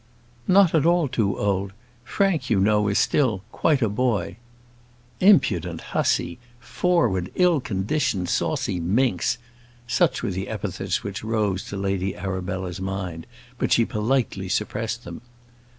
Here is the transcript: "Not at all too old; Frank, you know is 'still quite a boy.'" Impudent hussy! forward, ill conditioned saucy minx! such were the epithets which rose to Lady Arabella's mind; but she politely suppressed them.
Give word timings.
"Not 0.47 0.73
at 0.73 0.83
all 0.83 1.07
too 1.07 1.37
old; 1.37 1.73
Frank, 2.03 2.49
you 2.49 2.59
know 2.59 2.87
is 2.87 2.97
'still 2.97 3.43
quite 3.51 3.83
a 3.83 3.87
boy.'" 3.87 4.37
Impudent 5.19 5.79
hussy! 5.79 6.39
forward, 6.59 7.31
ill 7.35 7.59
conditioned 7.59 8.27
saucy 8.27 8.79
minx! 8.79 9.37
such 9.85 10.23
were 10.23 10.31
the 10.31 10.47
epithets 10.49 11.03
which 11.03 11.23
rose 11.23 11.63
to 11.65 11.77
Lady 11.77 12.15
Arabella's 12.15 12.81
mind; 12.81 13.27
but 13.59 13.71
she 13.71 13.85
politely 13.85 14.49
suppressed 14.49 15.03
them. 15.03 15.21